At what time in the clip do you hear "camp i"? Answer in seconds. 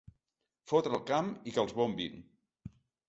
1.11-1.55